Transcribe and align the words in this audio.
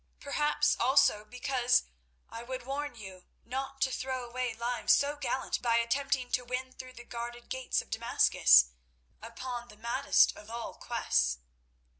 Perhaps 0.19 0.75
also 0.79 1.23
because 1.23 1.83
I 2.27 2.41
would 2.41 2.63
warn 2.65 2.95
you 2.95 3.27
not 3.45 3.81
to 3.81 3.91
throw 3.91 4.27
away 4.27 4.55
lives 4.55 4.93
so 4.93 5.15
gallant 5.15 5.61
by 5.61 5.75
attempting 5.77 6.31
to 6.31 6.43
win 6.43 6.71
through 6.71 6.93
the 6.93 7.03
guarded 7.03 7.49
gates 7.49 7.83
of 7.83 7.91
Damascus 7.91 8.71
upon 9.21 9.67
the 9.67 9.77
maddest 9.77 10.35
of 10.35 10.49
all 10.49 10.73
quests. 10.73 11.37